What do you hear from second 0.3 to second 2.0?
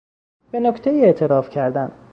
به نکتهای اعتراف کردن